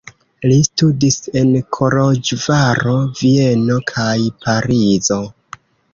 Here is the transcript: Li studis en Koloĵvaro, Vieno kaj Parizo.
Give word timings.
Li 0.51 0.55
studis 0.67 1.17
en 1.41 1.51
Koloĵvaro, 1.77 2.95
Vieno 3.21 3.77
kaj 3.93 4.17
Parizo. 4.47 5.21